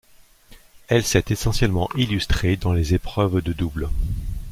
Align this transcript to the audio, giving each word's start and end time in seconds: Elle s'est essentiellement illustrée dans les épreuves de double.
Elle 0.87 1.03
s'est 1.03 1.25
essentiellement 1.29 1.87
illustrée 1.95 2.55
dans 2.57 2.73
les 2.73 2.95
épreuves 2.95 3.39
de 3.43 3.53
double. 3.53 3.87